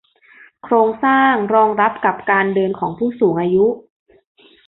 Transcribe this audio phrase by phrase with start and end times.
[0.63, 3.65] โครงสร้างรองรับกับการเดินของผู้สูงอายุ